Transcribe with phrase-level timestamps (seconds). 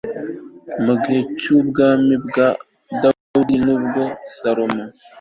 [0.85, 2.47] mu gihe cy'ubwami bwa
[3.01, 4.03] dawidi n'ubwa
[4.37, 4.83] salomo